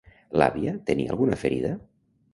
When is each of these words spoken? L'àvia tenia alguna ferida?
L'àvia 0.41 0.73
tenia 0.89 1.13
alguna 1.17 1.37
ferida? 1.43 1.75